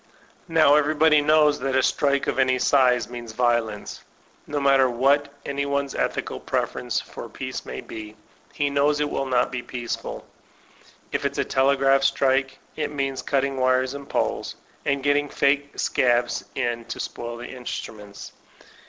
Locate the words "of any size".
2.25-3.07